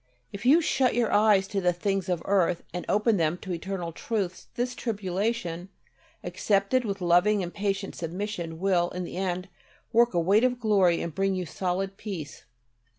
If 0.33 0.47
you 0.47 0.61
shut 0.61 0.95
your 0.95 1.11
eyes 1.11 1.47
to 1.49 1.61
the 1.61 1.71
things 1.73 2.09
of 2.09 2.23
earth 2.25 2.63
and 2.73 2.87
open 2.89 3.17
them 3.17 3.37
to 3.43 3.53
eternal 3.53 3.91
truths 3.91 4.47
this 4.55 4.73
tribulation, 4.73 5.69
accepted 6.23 6.83
with 6.85 7.01
loving 7.01 7.43
and 7.43 7.53
patient 7.53 7.93
submission, 7.95 8.57
will, 8.57 8.89
in 8.89 9.03
the 9.03 9.17
end, 9.17 9.47
work 9.93 10.15
a 10.15 10.19
weight 10.19 10.43
of 10.43 10.59
glory 10.59 11.03
and 11.03 11.13
bring 11.13 11.35
you 11.35 11.45
solid 11.45 11.97
peace. 11.97 12.45